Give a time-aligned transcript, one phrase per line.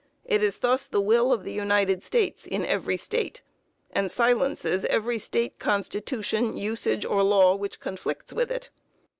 [0.25, 3.43] It is thus the will of the United States in every State,
[3.91, 8.71] and silences every State Constitution, usage or law which conflicts with it....